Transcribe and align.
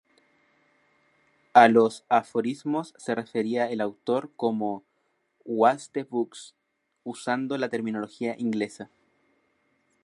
A 1.53 1.67
los 1.67 2.05
Aforismos 2.09 2.95
se 2.97 3.13
refería 3.13 3.69
el 3.69 3.81
autor 3.81 4.31
como 4.35 4.83
"waste 5.45 6.05
books", 6.05 6.55
usando 7.03 7.55
la 7.59 7.69
terminología 7.69 8.33
inglesa. 8.35 8.89